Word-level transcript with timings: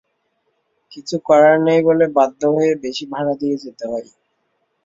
কিছু 0.91 1.15
করার 1.27 1.57
নেই 1.67 1.79
বলে 1.87 2.05
বাধ্য 2.17 2.41
হয়ে 2.55 2.73
বেশি 2.83 3.05
ভাড়া 3.13 3.33
দিয়ে 3.41 3.55
যেতে 3.63 3.85
হয়। 3.91 4.07